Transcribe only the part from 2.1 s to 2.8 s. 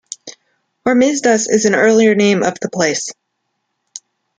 name of the